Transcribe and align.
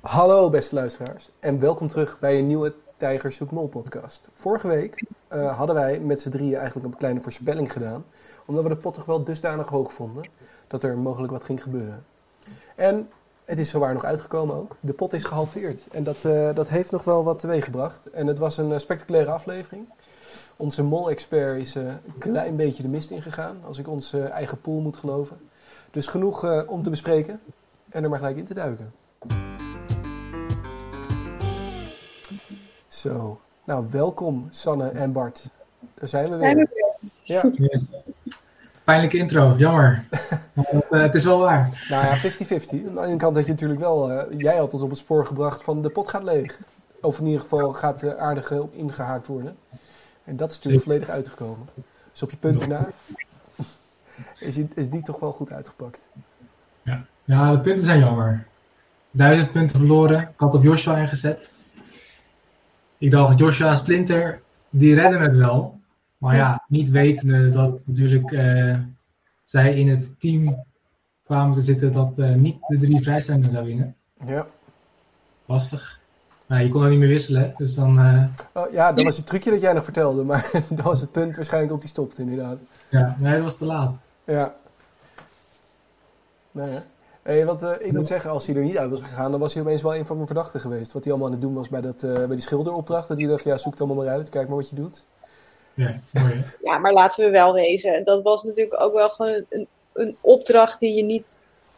Hallo 0.00 0.50
beste 0.50 0.74
luisteraars 0.74 1.30
en 1.40 1.58
welkom 1.58 1.88
terug 1.88 2.18
bij 2.18 2.38
een 2.38 2.46
nieuwe 2.46 2.74
Tijger 2.96 3.32
Zoekt 3.32 3.50
Mol 3.50 3.68
podcast. 3.68 4.28
Vorige 4.32 4.68
week 4.68 5.04
eh, 5.28 5.56
hadden 5.56 5.76
wij 5.76 5.98
met 5.98 6.20
z'n 6.20 6.30
drieën 6.30 6.56
eigenlijk 6.56 6.86
een 6.86 6.96
kleine 6.96 7.20
voorspelling 7.20 7.72
gedaan, 7.72 8.04
omdat 8.46 8.62
we 8.62 8.68
de 8.68 8.76
pot 8.76 8.94
toch 8.94 9.04
wel 9.04 9.24
dusdanig 9.24 9.68
hoog 9.68 9.92
vonden 9.92 10.24
dat 10.66 10.82
er 10.82 10.98
mogelijk 10.98 11.32
wat 11.32 11.44
ging 11.44 11.62
gebeuren. 11.62 12.04
En 12.74 13.08
het 13.44 13.58
is 13.58 13.70
zowaar 13.70 13.92
nog 13.92 14.04
uitgekomen 14.04 14.56
ook. 14.56 14.76
De 14.80 14.92
pot 14.92 15.12
is 15.12 15.24
gehalveerd 15.24 15.82
en 15.90 16.04
dat, 16.04 16.24
eh, 16.24 16.54
dat 16.54 16.68
heeft 16.68 16.90
nog 16.90 17.04
wel 17.04 17.24
wat 17.24 17.38
teweeggebracht. 17.38 18.10
En 18.10 18.26
het 18.26 18.38
was 18.38 18.56
een 18.56 18.72
eh, 18.72 18.78
spectaculaire 18.78 19.30
aflevering. 19.30 19.88
Onze 20.56 20.82
mol-expert 20.82 21.60
is 21.60 21.74
een 21.74 21.98
klein 22.18 22.56
beetje 22.56 22.82
de 22.82 22.88
mist 22.88 23.10
ingegaan, 23.10 23.56
als 23.66 23.78
ik 23.78 23.88
onze 23.88 24.20
eigen 24.20 24.60
pool 24.60 24.80
moet 24.80 24.96
geloven. 24.96 25.36
Dus 25.90 26.06
genoeg 26.06 26.66
om 26.66 26.82
te 26.82 26.90
bespreken 26.90 27.40
en 27.88 28.02
er 28.02 28.10
maar 28.10 28.18
gelijk 28.18 28.36
in 28.36 28.44
te 28.44 28.54
duiken. 28.54 28.99
Zo, 33.00 33.40
nou 33.64 33.86
welkom 33.90 34.46
Sanne 34.50 34.88
en 34.88 35.12
Bart. 35.12 35.48
Daar 35.94 36.08
zijn 36.08 36.30
we 36.30 36.38
Zijn 36.38 36.56
weer. 36.56 36.68
we 37.24 37.54
weer. 37.56 37.82
Ja, 38.22 38.32
Pijnlijke 38.84 39.16
intro, 39.16 39.54
jammer. 39.56 40.04
Dat, 40.54 40.86
eh, 40.90 41.00
het 41.00 41.14
is 41.14 41.24
wel 41.24 41.38
waar. 41.38 41.86
nou 41.88 42.06
ja, 42.06 42.16
50-50. 42.16 42.86
Aan 42.86 42.94
de 42.94 43.00
ene 43.06 43.16
kant 43.16 43.36
had 43.36 43.44
je 43.44 43.50
natuurlijk 43.50 43.80
wel, 43.80 44.10
eh, 44.10 44.38
jij 44.38 44.56
had 44.56 44.72
ons 44.72 44.82
op 44.82 44.88
het 44.88 44.98
spoor 44.98 45.26
gebracht 45.26 45.62
van 45.62 45.82
de 45.82 45.88
pot 45.88 46.08
gaat 46.08 46.22
leeg. 46.22 46.58
Of 47.00 47.18
in 47.18 47.26
ieder 47.26 47.40
geval 47.40 47.72
gaat 47.72 48.02
er 48.02 48.18
aardig 48.18 48.50
eh, 48.50 48.60
op 48.60 48.74
ingehaakt 48.74 49.26
worden. 49.26 49.56
En 50.24 50.36
dat 50.36 50.50
is 50.50 50.56
natuurlijk 50.56 50.82
volledig 50.84 51.08
uitgekomen. 51.08 51.68
Dus 52.12 52.22
op 52.22 52.30
je 52.30 52.36
punten 52.36 52.68
na 52.68 52.88
is, 54.38 54.58
is 54.74 54.90
die 54.90 55.02
toch 55.02 55.20
wel 55.20 55.32
goed 55.32 55.52
uitgepakt. 55.52 56.06
Ja, 57.24 57.52
de 57.52 57.60
punten 57.60 57.84
zijn 57.84 57.98
jammer. 57.98 58.46
Duizend 59.10 59.52
punten 59.52 59.78
verloren. 59.78 60.20
Ik 60.20 60.28
had 60.36 60.54
op 60.54 60.62
Joshua 60.62 60.96
ingezet. 60.96 61.50
Ik 63.00 63.10
dacht, 63.10 63.38
Joshua 63.38 63.74
Splinter, 63.74 64.42
die 64.70 64.94
redden 64.94 65.20
het 65.20 65.36
wel. 65.36 65.78
Maar 66.18 66.36
ja, 66.36 66.64
niet 66.68 66.90
wetende 66.90 67.50
dat 67.50 67.82
natuurlijk 67.86 68.32
eh, 68.32 68.78
zij 69.44 69.74
in 69.74 69.88
het 69.88 70.20
team 70.20 70.64
kwamen 71.24 71.54
te 71.54 71.62
zitten 71.62 71.92
dat 71.92 72.18
eh, 72.18 72.34
niet 72.34 72.56
de 72.66 72.78
drie 72.78 73.02
vrijstellingen 73.02 73.52
zou 73.52 73.66
winnen. 73.66 73.94
Ja. 74.26 74.46
Lastig. 75.46 75.98
Maar 76.46 76.62
je 76.62 76.68
kon 76.68 76.82
er 76.84 76.90
niet 76.90 76.98
meer 76.98 77.08
wisselen, 77.08 77.54
dus 77.56 77.74
dan... 77.74 77.98
eh, 77.98 78.24
Oh, 78.52 78.72
ja, 78.72 78.92
dat 78.92 79.04
was 79.04 79.16
het 79.16 79.26
trucje 79.26 79.50
dat 79.50 79.60
jij 79.60 79.72
nog 79.72 79.84
vertelde, 79.84 80.24
maar 80.24 80.50
dat 80.70 80.84
was 80.84 81.00
het 81.00 81.12
punt 81.12 81.36
waarschijnlijk 81.36 81.72
op 81.72 81.80
die 81.80 81.88
stopte 81.88 82.22
inderdaad. 82.22 82.58
ja, 82.88 83.16
nee, 83.18 83.32
dat 83.34 83.42
was 83.42 83.56
te 83.56 83.64
laat. 83.64 84.00
Ja. 84.24 84.54
Nou 86.52 86.70
ja. 86.70 86.82
Hey, 87.30 87.46
want 87.46 87.62
eh, 87.62 87.72
ik 87.78 87.92
moet 87.92 88.06
zeggen, 88.06 88.30
als 88.30 88.46
hij 88.46 88.56
er 88.56 88.62
niet 88.62 88.78
uit 88.78 88.90
was 88.90 89.00
gegaan, 89.00 89.30
dan 89.30 89.40
was 89.40 89.54
hij 89.54 89.62
opeens 89.62 89.82
wel 89.82 89.94
een 89.94 90.06
van 90.06 90.14
mijn 90.14 90.26
verdachten 90.26 90.60
geweest. 90.60 90.92
Wat 90.92 91.02
hij 91.02 91.12
allemaal 91.12 91.30
aan 91.30 91.38
het 91.38 91.44
doen 91.44 91.54
was 91.54 91.68
bij, 91.68 91.80
dat, 91.80 92.02
eh, 92.02 92.12
bij 92.12 92.26
die 92.26 92.40
schilderopdracht. 92.40 93.08
Dat 93.08 93.18
hij 93.18 93.26
dacht, 93.26 93.44
ja, 93.44 93.56
zoek 93.56 93.72
het 93.72 93.80
allemaal 93.80 94.04
maar 94.04 94.14
uit, 94.14 94.28
kijk 94.28 94.48
maar 94.48 94.56
wat 94.56 94.70
je 94.70 94.76
doet. 94.76 95.04
Ja, 95.74 96.00
mooi? 96.10 96.44
Ja, 96.62 96.78
maar 96.78 96.92
laten 96.92 97.24
we 97.24 97.30
wel 97.30 97.52
wezen. 97.52 98.04
Dat 98.04 98.22
was 98.22 98.42
natuurlijk 98.42 98.80
ook 98.80 98.92
wel 98.92 99.08
gewoon 99.08 99.44
een, 99.48 99.66
een 99.92 100.16
opdracht 100.20 100.80
die 100.80 100.94
je 100.94 101.02
niet 101.02 101.36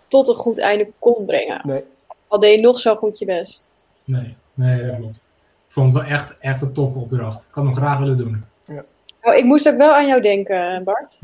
tot 0.09 0.29
een 0.29 0.35
goed 0.35 0.59
einde 0.59 0.91
kon 0.99 1.27
brengen. 1.27 1.61
Nee, 1.65 1.85
Al 2.27 2.41
deed 2.41 2.55
je 2.55 2.61
nog 2.61 2.79
zo 2.79 2.97
goed 2.97 3.19
je 3.19 3.25
best. 3.25 3.71
Nee, 4.05 4.37
nee, 4.55 4.87
dat 4.87 4.97
klopt. 4.97 5.17
Ik 5.17 5.79
vond 5.79 5.95
het 5.95 6.03
wel 6.03 6.13
echt, 6.13 6.39
echt 6.39 6.63
een 6.63 6.73
toffe 6.73 6.99
opdracht. 6.99 7.43
Ik 7.43 7.55
had 7.55 7.65
hem 7.65 7.75
graag 7.75 7.99
willen 7.99 8.19
doen. 8.19 8.45
Nou, 9.23 9.37
ik 9.37 9.45
moest 9.45 9.69
ook 9.69 9.77
wel 9.77 9.95
aan 9.95 10.07
jou 10.07 10.21
denken, 10.21 10.85
Bart. 10.85 11.19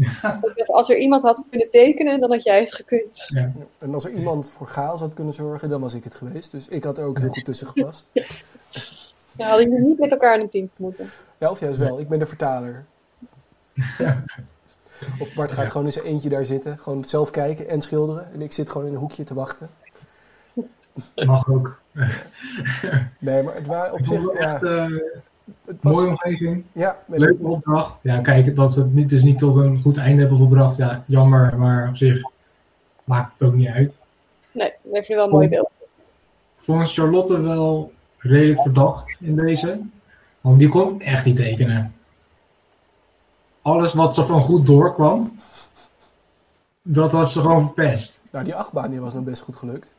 Als 0.67 0.91
er 0.91 0.99
iemand 0.99 1.23
had 1.23 1.45
kunnen 1.51 1.71
tekenen, 1.71 2.21
dan 2.21 2.31
had 2.31 2.43
jij 2.43 2.61
het 2.61 2.75
gekund. 2.75 3.25
Ja. 3.27 3.53
en 3.79 3.95
als 3.95 4.05
er 4.05 4.11
iemand 4.11 4.51
voor 4.51 4.67
chaos 4.67 5.01
had 5.01 5.15
kunnen 5.15 5.35
zorgen, 5.35 5.69
dan 5.69 5.81
was 5.81 5.95
ik 5.95 6.05
het 6.05 6.15
geweest. 6.15 6.51
Dus 6.51 6.69
ik 6.69 6.85
had 6.85 6.99
er 6.99 7.05
ook 7.05 7.19
heel 7.19 7.29
goed 7.29 7.45
tussen 7.45 7.67
gepast. 7.67 8.05
Ja, 9.37 9.49
hadden 9.49 9.71
jullie 9.71 9.87
niet 9.87 9.99
met 9.99 10.11
elkaar 10.11 10.35
in 10.35 10.41
een 10.41 10.49
team 10.49 10.71
moeten. 10.77 11.11
Ja, 11.39 11.51
of 11.51 11.61
juist 11.61 11.79
wel, 11.79 11.99
ik 11.99 12.09
ben 12.09 12.19
de 12.19 12.27
vertaler. 12.27 12.85
Of 15.21 15.34
Bart 15.34 15.53
gaat 15.53 15.71
gewoon 15.71 15.87
in 15.87 15.93
zijn 15.93 16.05
eentje 16.05 16.28
daar 16.28 16.45
zitten, 16.45 16.78
gewoon 16.78 17.05
zelf 17.05 17.31
kijken 17.31 17.69
en 17.69 17.83
schilderen. 17.83 18.33
En 18.33 18.43
ik 18.43 18.53
zit 18.53 18.71
gewoon 18.71 18.87
in 18.87 18.93
een 18.93 18.99
hoekje 18.99 19.25
te 19.25 19.34
wachten. 19.34 19.69
Mag 21.15 21.49
ook. 21.49 21.81
Nee, 23.19 23.43
maar 23.43 23.55
het 23.55 23.67
waren 23.67 23.93
op 23.93 23.99
Ik 23.99 24.05
zich, 24.05 24.33
ja, 24.39 24.55
echt 24.55 24.62
eh, 24.62 24.87
het 25.66 25.82
mooie 25.82 26.09
omgeving. 26.09 26.64
ja, 26.72 26.98
Leuke 27.06 27.47
opdracht. 27.47 28.00
Ja, 28.03 28.20
kijk, 28.20 28.56
dat 28.56 28.72
ze 28.72 28.81
het 28.81 28.94
niet, 28.94 29.09
dus 29.09 29.22
niet 29.22 29.38
tot 29.38 29.56
een 29.56 29.81
goed 29.81 29.97
einde 29.97 30.20
hebben 30.20 30.38
gebracht. 30.38 30.76
Ja, 30.76 31.04
jammer, 31.06 31.59
maar 31.59 31.88
op 31.88 31.97
zich 31.97 32.22
maakt 33.04 33.32
het 33.32 33.42
ook 33.42 33.54
niet 33.54 33.69
uit. 33.69 33.98
Nee, 34.53 34.72
dat 34.82 34.92
heeft 34.92 35.06
je 35.06 35.14
wel 35.14 35.25
een 35.25 35.31
mooi 35.31 35.48
beeld. 35.48 35.70
Vond 36.56 36.92
Charlotte 36.92 37.41
wel 37.41 37.92
redelijk 38.19 38.62
verdacht 38.62 39.16
in 39.20 39.36
deze. 39.36 39.81
Want 40.41 40.59
die 40.59 40.69
kon 40.69 41.00
echt 41.00 41.25
niet 41.25 41.36
tekenen. 41.36 41.94
Alles 43.62 43.94
wat 43.94 44.15
zo 44.15 44.22
van 44.22 44.41
goed 44.41 44.66
doorkwam, 44.66 45.38
dat 46.82 47.12
was 47.12 47.32
ze 47.32 47.41
gewoon 47.41 47.62
verpest. 47.62 48.20
nou 48.32 48.44
die 48.44 48.54
achtbaan 48.54 48.91
die 48.91 49.00
was 49.00 49.15
nog 49.15 49.25
best 49.25 49.42
goed 49.42 49.56
gelukt. 49.56 49.94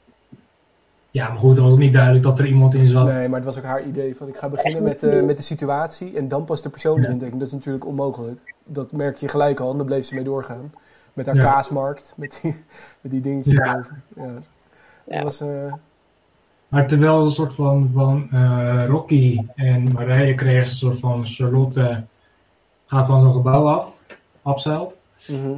Ja, 1.12 1.30
maar 1.30 1.38
goed, 1.40 1.54
dan 1.56 1.64
was 1.64 1.74
het 1.74 1.82
niet 1.82 1.94
duidelijk 1.94 2.24
dat 2.24 2.40
er 2.40 2.46
iemand 2.46 2.74
in 2.74 2.88
zat. 2.88 3.08
Nee, 3.08 3.28
maar 3.28 3.36
het 3.38 3.46
was 3.46 3.58
ook 3.58 3.64
haar 3.64 3.84
idee 3.84 4.16
van 4.16 4.28
ik 4.28 4.38
ga 4.38 4.50
beginnen 4.50 4.84
met, 4.84 5.04
eh, 5.04 5.24
met 5.24 5.38
de 5.38 5.44
situatie 5.44 6.18
en 6.18 6.28
dan 6.28 6.46
pas 6.46 6.62
de 6.62 6.70
persoon 6.70 6.98
Ja. 7.00 7.04
erin 7.06 7.18
tekenen. 7.18 7.40
Dat 7.40 7.48
is 7.48 7.54
natuurlijk 7.54 7.86
onmogelijk. 7.86 8.54
Dat 8.66 8.92
merk 8.92 9.18
je 9.18 9.28
gelijk 9.28 9.60
al 9.60 9.72
en 9.72 9.78
dan 9.78 9.86
bleef 9.86 10.06
ze 10.06 10.16
mee 10.16 10.24
doorgaan. 10.24 10.74
Met 11.14 11.26
haar 11.26 11.36
Ja. 11.36 11.44
kaasmarkt, 11.44 12.14
met 12.18 12.40
die, 12.42 12.56
met 13.02 13.12
die 13.12 13.22
dingetjes 13.22 13.54
Ja. 13.54 13.60
erboven. 13.66 14.04
Ja. 14.16 14.24
Dat 14.26 14.44
Ja. 15.18 15.24
was, 15.24 15.42
eh, 15.42 15.74
Maar 16.68 16.88
terwijl 16.88 17.24
een 17.24 17.32
soort 17.32 17.54
van, 17.54 17.92
van 17.94 18.28
eh, 18.32 18.86
Rocky 18.88 19.42
en 19.56 19.92
Marije 19.92 20.36
kregen 20.36 20.66
ze 20.68 20.72
een 20.72 20.78
soort 20.78 21.00
van 21.00 21.26
Charlotte 21.26 22.04
gaat 22.86 23.06
van 23.08 23.22
zo'n 23.22 23.34
gebouw 23.34 23.68
af, 23.68 23.98
afzeilt. 24.42 24.98
mhm. 25.28 25.54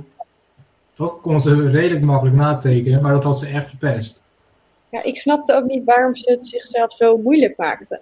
Dat 0.95 1.17
kon 1.21 1.39
ze 1.41 1.69
redelijk 1.69 2.05
makkelijk 2.05 2.35
natekenen, 2.35 3.01
maar 3.01 3.13
dat 3.13 3.23
had 3.23 3.39
ze 3.39 3.47
echt 3.47 3.69
verpest. 3.69 4.21
Ja, 4.91 5.03
ik 5.03 5.19
snapte 5.19 5.53
ook 5.53 5.65
niet 5.65 5.83
waarom 5.83 6.15
ze 6.15 6.31
het 6.31 6.47
zichzelf 6.47 6.93
zo 6.93 7.17
moeilijk 7.17 7.57
maakten. 7.57 7.99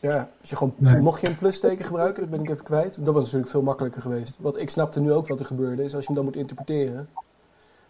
Ja, 0.00 0.28
als 0.40 0.50
je 0.50 0.56
gewoon, 0.56 0.74
Nee. 0.76 0.96
mocht 0.96 1.20
je 1.20 1.26
een 1.26 1.38
plusteken 1.38 1.84
gebruiken, 1.84 2.22
dat 2.22 2.30
ben 2.30 2.40
ik 2.40 2.50
even 2.50 2.64
kwijt. 2.64 3.04
Dat 3.04 3.14
was 3.14 3.22
natuurlijk 3.22 3.50
veel 3.50 3.62
makkelijker 3.62 4.02
geweest. 4.02 4.36
Want 4.38 4.56
ik 4.56 4.70
snapte 4.70 5.00
nu 5.00 5.12
ook 5.12 5.26
wat 5.26 5.40
er 5.40 5.46
gebeurde. 5.46 5.84
Is 5.84 5.94
als 5.94 6.00
je 6.00 6.06
hem 6.06 6.16
dan 6.16 6.24
moet 6.24 6.36
interpreteren, 6.36 7.08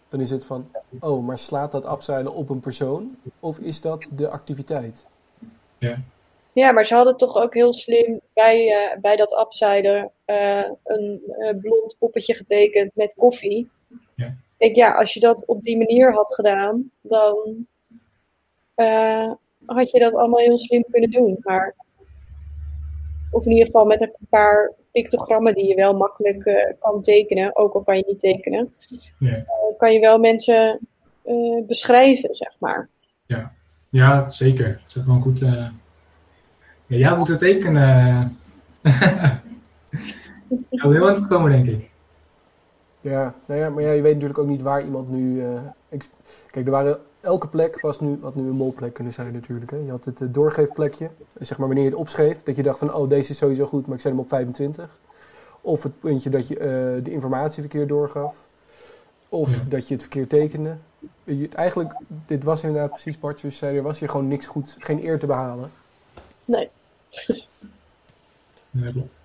dan 0.09 0.19
is 0.19 0.29
het 0.29 0.45
van, 0.45 0.69
oh, 0.99 1.25
maar 1.25 1.39
slaat 1.39 1.71
dat 1.71 1.85
afzeilen 1.85 2.33
op 2.33 2.49
een 2.49 2.59
persoon? 2.59 3.17
Of 3.39 3.59
is 3.59 3.81
dat 3.81 4.07
de 4.15 4.29
activiteit? 4.29 5.05
Ja, 6.53 6.71
maar 6.71 6.85
ze 6.85 6.95
hadden 6.95 7.17
toch 7.17 7.35
ook 7.35 7.53
heel 7.53 7.73
slim 7.73 8.19
bij, 8.33 8.67
eh, 8.71 8.99
bij 8.99 9.15
dat 9.15 9.39
upsider 9.39 10.11
eh, 10.25 10.63
een 10.83 11.21
eh, 11.39 11.57
blond 11.61 11.95
poppetje 11.99 12.33
getekend 12.33 12.91
met 12.95 13.13
koffie. 13.17 13.69
Ja. 14.15 14.25
Ik 14.27 14.35
denk, 14.57 14.75
ja, 14.75 14.91
als 14.91 15.13
je 15.13 15.19
dat 15.19 15.45
op 15.45 15.63
die 15.63 15.77
manier 15.77 16.13
had 16.13 16.33
gedaan, 16.33 16.91
dan 17.01 17.67
eh, 18.75 19.31
had 19.65 19.91
je 19.91 19.99
dat 19.99 20.13
allemaal 20.13 20.39
heel 20.39 20.57
slim 20.57 20.85
kunnen 20.89 21.11
doen. 21.11 21.37
Maar, 21.39 21.75
of 23.31 23.45
in 23.45 23.51
ieder 23.51 23.65
geval 23.65 23.85
met 23.85 24.01
een 24.01 24.13
paar 24.29 24.71
pictogrammen 24.91 25.53
die 25.53 25.65
je 25.67 25.75
wel 25.75 25.93
makkelijk 25.93 26.45
eh, 26.45 26.73
kan 26.79 27.01
tekenen, 27.01 27.55
ook 27.55 27.73
al 27.73 27.81
kan 27.83 27.97
je 27.97 28.03
niet 28.07 28.19
tekenen, 28.19 28.73
Ja, 29.19 29.35
eh, 29.35 29.45
kan 29.77 29.93
je 29.93 29.99
wel 29.99 30.19
mensen 30.19 30.79
eh, 31.23 31.65
beschrijven, 31.67 32.35
zeg 32.35 32.55
maar. 32.59 32.89
ja 33.89 34.29
zeker. 34.29 34.67
Het 34.67 34.85
is 34.85 34.93
gewoon 35.03 35.21
goed. 35.21 35.41
eh 35.41 35.67
Ja, 36.87 36.97
jij 36.97 37.17
moet 37.17 37.27
het 37.27 37.39
tekenen. 37.39 38.37
Ik 40.69 40.81
wil 40.81 40.91
heel 40.91 41.07
aan 41.09 41.15
het 41.15 41.27
komen, 41.27 41.51
denk 41.51 41.65
ik. 41.67 41.89
Ja, 43.01 43.33
nou 43.45 43.59
ja, 43.59 43.69
maar 43.69 43.83
ja, 43.83 43.91
je 43.91 44.01
weet 44.01 44.13
natuurlijk 44.13 44.39
ook 44.39 44.47
niet 44.47 44.61
waar 44.61 44.83
iemand 44.83 45.09
nu. 45.09 45.43
eh, 45.43 45.61
Kijk, 46.51 46.65
er 46.65 46.71
waren, 46.71 46.99
elke 47.23 47.47
plek 47.47 47.81
was 47.81 47.99
nu, 47.99 48.17
had 48.21 48.35
nu 48.35 48.41
een 48.43 48.49
molplek 48.55 48.93
kunnen 48.93 49.13
zijn 49.13 49.33
natuurlijk. 49.33 49.71
Hè. 49.71 49.77
Je 49.77 49.89
had 49.89 50.05
het 50.05 50.21
eh, 50.21 50.27
doorgeefplekje, 50.31 51.09
zeg 51.39 51.57
maar 51.57 51.67
wanneer 51.67 51.85
je 51.85 51.89
het 51.89 51.99
opschreef, 51.99 52.43
dat 52.43 52.55
je 52.55 52.63
dacht 52.63 52.79
van, 52.79 52.93
oh 52.93 53.09
deze 53.09 53.31
is 53.31 53.37
sowieso 53.37 53.65
goed, 53.65 53.85
maar 53.85 53.95
ik 53.95 54.01
zet 54.01 54.11
hem 54.11 54.19
op 54.21 54.27
25. 54.27 54.97
Of 55.61 55.83
het 55.83 55.99
puntje 55.99 56.29
dat 56.29 56.47
je 56.47 56.57
eh, 56.57 56.67
de 57.03 57.11
informatie 57.11 57.61
verkeerd 57.61 57.87
doorgaf. 57.89 58.35
Of 59.29 59.55
Ja. 59.55 59.63
dat 59.69 59.87
je 59.87 59.93
het 59.93 60.03
verkeerd 60.03 60.29
tekende. 60.29 60.75
Je, 61.23 61.41
het- 61.41 61.53
eigenlijk, 61.53 61.93
dit 62.27 62.43
was 62.43 62.63
inderdaad 62.63 62.89
precies 62.89 63.19
Bart, 63.19 63.39
zoals 63.39 63.53
je 63.59 63.65
zei, 63.65 63.77
er 63.77 63.83
was 63.83 63.99
hier 63.99 64.09
gewoon 64.09 64.27
niks 64.27 64.45
goed, 64.45 64.75
geen 64.79 65.03
eer 65.05 65.19
te 65.19 65.25
behalen. 65.25 65.71
Nee. 66.45 66.69
Ja, 68.71 68.91
klopt. 68.91 69.19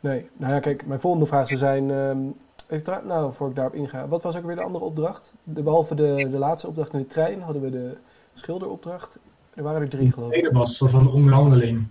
Nee, 0.00 0.28
nou 0.36 0.52
ja, 0.52 0.60
kijk, 0.60 0.86
mijn 0.86 1.00
volgende 1.00 1.26
vraag 1.26 1.46
zou 1.46 1.58
zijn. 1.58 1.90
ehm, 1.90 2.18
even 2.72 3.06
nou, 3.06 3.32
voor 3.32 3.48
ik 3.48 3.54
daarop 3.54 3.74
inga. 3.74 4.08
Wat 4.08 4.22
was 4.22 4.36
ook 4.36 4.44
weer 4.44 4.56
de 4.56 4.62
andere 4.62 4.84
opdracht? 4.84 5.32
De, 5.44 5.62
behalve 5.62 5.94
de, 5.94 6.28
de 6.30 6.38
laatste 6.38 6.68
opdracht 6.68 6.92
in 6.92 6.98
de 6.98 7.06
trein 7.06 7.40
hadden 7.40 7.62
we 7.62 7.70
de 7.70 7.96
schilderopdracht. 8.34 9.18
Er 9.54 9.62
waren 9.62 9.80
er 9.80 9.88
drie, 9.88 10.12
geloof 10.12 10.32
ik. 10.32 10.38
tweede 10.38 10.58
was 10.58 10.68
een 10.68 10.74
soort 10.74 10.90
van 10.90 11.12
onderhandeling. 11.12 11.86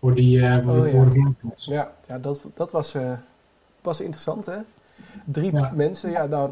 Voor 0.00 0.14
die 0.14 0.40
eh 0.40 0.64
voor 0.64 0.76
Oh, 0.76 0.82
de 0.82 0.90
ja. 0.90 1.04
de. 1.04 1.34
Ja, 1.54 1.92
ja 2.06 2.18
dat, 2.18 2.44
dat 2.54 2.70
was, 2.70 2.94
eh, 2.94 3.12
was 3.82 4.00
interessant, 4.00 4.46
hè? 4.46 4.56
Drie 5.24 5.52
Ja. 5.52 5.72
mensen, 5.74 6.10
ja, 6.10 6.26
nou, 6.26 6.50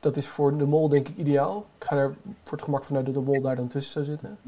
dat 0.00 0.16
is 0.16 0.26
voor 0.26 0.56
de 0.58 0.64
mol 0.64 0.88
denk 0.88 1.08
ik 1.08 1.16
ideaal. 1.16 1.66
Ik 1.78 1.84
ga 1.84 1.96
er 1.96 2.14
voor 2.42 2.56
het 2.56 2.62
gemak 2.62 2.84
vanuit 2.84 3.04
dat 3.04 3.14
de 3.14 3.20
mol 3.20 3.40
daar 3.40 3.56
dan 3.56 3.68
tussen 3.68 3.92
zou 3.92 4.04
zitten. 4.04 4.38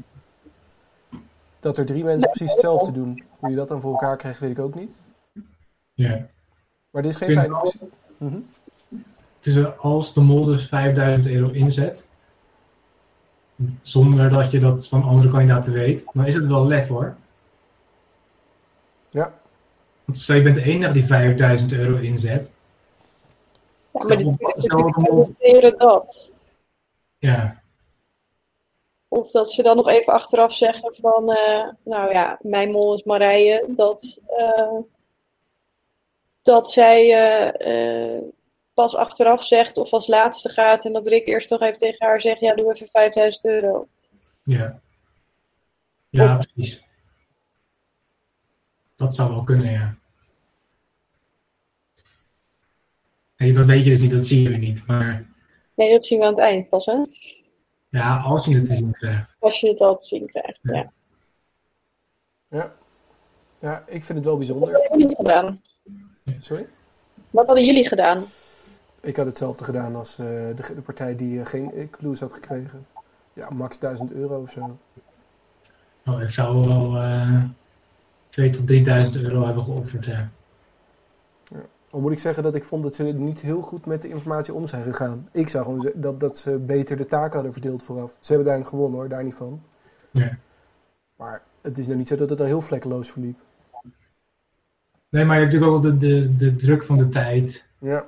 dat 1.59 1.77
er 1.77 1.85
drie 1.85 2.03
mensen 2.03 2.29
precies 2.29 2.51
hetzelfde 2.51 2.91
doen. 2.91 3.23
Hoe 3.39 3.49
je 3.49 3.55
dat 3.55 3.67
dan 3.67 3.81
voor 3.81 3.91
elkaar 3.91 4.17
krijgt, 4.17 4.39
weet 4.39 4.49
ik 4.49 4.59
ook 4.59 4.75
niet. 4.75 4.93
Ja. 5.93 6.27
Maar 6.91 7.01
dit 7.01 7.11
is 7.11 7.17
geen 7.17 7.31
fijne 7.31 7.61
optie. 7.61 7.79
Mhm. 8.17 8.39
Tussen 9.41 9.77
als 9.77 10.13
de 10.13 10.21
mol 10.21 10.45
dus 10.45 10.67
5000 10.67 11.27
euro 11.27 11.49
inzet, 11.49 12.07
zonder 13.81 14.29
dat 14.29 14.51
je 14.51 14.59
dat 14.59 14.87
van 14.87 15.03
andere 15.03 15.29
kandidaten 15.29 15.73
weet, 15.73 16.05
dan 16.13 16.25
is 16.25 16.35
het 16.35 16.47
wel 16.47 16.67
lef 16.67 16.87
hoor. 16.87 17.15
Ja. 19.09 19.39
Want 20.05 20.17
stel 20.17 20.35
je 20.35 20.41
bent 20.41 20.55
de 20.55 20.63
enige 20.63 20.93
die 20.93 21.05
5000 21.05 21.71
euro 21.71 21.97
inzet, 21.97 22.53
Ja, 23.91 24.35
maar 24.39 24.53
stel 24.55 25.75
dat 25.77 26.31
ja, 27.17 27.61
Of 29.07 29.31
dat 29.31 29.51
ze 29.51 29.63
dan 29.63 29.75
nog 29.75 29.87
even 29.87 30.13
achteraf 30.13 30.53
zeggen 30.53 30.95
van, 30.95 31.31
eh, 31.31 31.69
nou 31.83 32.11
ja, 32.11 32.37
mijn 32.41 32.71
mol 32.71 32.93
is 32.93 33.03
Marije, 33.03 33.65
dat, 33.67 34.21
eh, 34.25 34.77
dat 36.41 36.71
zij 36.71 37.13
eh, 37.59 38.21
pas 38.81 38.95
achteraf 38.95 39.43
zegt 39.43 39.77
of 39.77 39.91
als 39.91 40.07
laatste 40.07 40.49
gaat 40.49 40.85
en 40.85 40.93
dat 40.93 41.07
Rick 41.07 41.27
eerst 41.27 41.49
nog 41.49 41.61
even 41.61 41.77
tegen 41.77 42.05
haar 42.05 42.21
zegt, 42.21 42.39
ja, 42.39 42.55
doe 42.55 42.73
even 42.73 42.87
5000 42.87 43.45
euro. 43.45 43.87
ja. 44.43 44.79
Ja, 46.09 46.37
precies. 46.37 46.83
Dat 48.95 49.15
zou 49.15 49.29
wel 49.29 49.43
kunnen, 49.43 49.71
ja. 49.71 49.95
Nee, 53.37 53.53
dat 53.53 53.65
weet 53.65 53.83
je 53.83 53.89
dus 53.89 53.99
niet, 53.99 54.11
dat 54.11 54.25
zie 54.25 54.49
je 54.49 54.57
niet. 54.57 54.87
Maar 54.87 55.29
Nee, 55.75 55.91
dat 55.91 56.05
zien 56.05 56.19
we 56.19 56.25
aan 56.25 56.31
het 56.31 56.39
eind 56.41 56.69
pas, 56.69 56.85
hè? 56.85 56.95
ja, 57.89 58.17
als 58.19 58.45
je 58.45 58.55
het 58.55 58.65
te 58.65 58.75
zien 58.75 58.91
krijgt. 58.91 59.35
Als 59.39 59.59
je 59.59 59.67
het 59.69 59.81
al 59.81 59.97
te 59.97 60.05
zien 60.05 60.27
krijgt, 60.27 60.59
ja. 60.61 60.91
Ja. 62.49 62.73
ja, 63.59 63.83
ik 63.87 64.05
vind 64.05 64.17
het 64.17 64.25
wel 64.25 64.37
Wat 64.37 64.37
bijzonder. 64.37 64.71
hadden 64.73 64.99
jullie 64.99 65.15
gedaan? 65.15 65.61
Sorry? 66.39 66.67
Wat 67.29 67.45
hadden 67.45 67.65
jullie 67.65 67.87
gedaan? 67.87 68.25
Ik 69.01 69.15
had 69.15 69.25
hetzelfde 69.25 69.63
gedaan 69.63 69.95
als 69.95 70.19
eh, 70.19 70.25
de, 70.25 70.73
de 70.75 70.81
partij 70.81 71.15
die 71.15 71.39
eh, 71.39 71.45
geen 71.45 71.73
eh, 71.73 71.89
clues 71.89 72.19
had 72.19 72.33
gekregen. 72.33 72.85
Ja, 73.33 73.49
max 73.49 73.79
1000 73.79 74.11
euro 74.11 74.41
of 74.41 74.51
zo. 74.51 74.77
Oh, 76.05 76.21
ik 76.21 76.31
zou 76.31 76.67
wel 76.67 76.97
eh 76.97 77.43
2 78.29 78.49
tot 78.49 78.67
3000 78.67 79.23
euro 79.23 79.45
hebben 79.45 79.63
geofferd, 79.63 80.05
ja. 80.05 80.29
Al 81.89 81.99
moet 81.99 82.11
ik 82.11 82.19
zeggen 82.19 82.43
dat 82.43 82.55
ik 82.55 82.63
vond 82.63 82.83
dat 82.83 82.95
ze 82.95 83.03
niet 83.03 83.41
heel 83.41 83.61
goed 83.61 83.85
met 83.85 84.01
de 84.01 84.09
informatie 84.09 84.53
om 84.53 84.67
zijn 84.67 84.83
gegaan. 84.83 85.29
Ik 85.31 85.49
zou 85.49 85.63
gewoon 85.63 85.91
dat, 85.95 86.19
dat 86.19 86.37
ze 86.37 86.57
beter 86.57 86.97
de 86.97 87.05
taken 87.05 87.33
hadden 87.33 87.51
verdeeld 87.51 87.83
vooraf. 87.83 88.17
Ze 88.19 88.27
hebben 88.27 88.45
daarin 88.45 88.65
gewonnen 88.65 88.99
hoor, 88.99 89.09
daar 89.09 89.23
niet 89.23 89.35
van. 89.35 89.61
Ja. 90.11 90.37
Maar 91.15 91.41
het 91.61 91.77
is 91.77 91.85
nou 91.85 91.97
niet 91.97 92.07
zo 92.07 92.15
dat 92.15 92.29
het 92.29 92.39
er 92.39 92.45
heel 92.45 92.61
vlekkeloos 92.61 93.11
verliep. 93.11 93.39
Nee, 95.09 95.25
maar 95.25 95.35
je 95.35 95.41
hebt 95.41 95.53
natuurlijk 95.53 95.71
ook 95.71 95.83
de, 95.83 95.97
de, 95.97 96.35
de 96.35 96.55
druk 96.55 96.83
van 96.83 96.97
de 96.97 97.09
tijd. 97.09 97.65
Ja, 97.79 98.05